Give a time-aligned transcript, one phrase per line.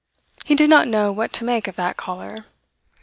[0.45, 2.45] He did not know what to make of that caller.